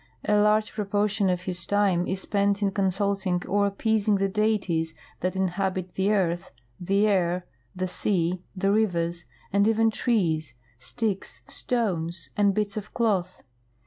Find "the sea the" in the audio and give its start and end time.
7.75-8.71